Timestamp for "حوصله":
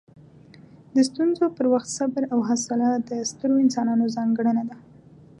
2.49-2.89